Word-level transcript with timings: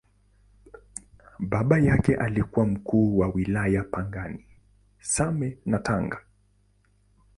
Baba 1.39 1.79
yake 1.79 2.15
alikuwa 2.15 2.65
Mkuu 2.65 3.17
wa 3.17 3.27
Wilaya 3.27 3.83
Pangani, 3.83 4.45
Same 5.01 5.57
na 5.65 5.79
Tanga. 5.79 6.21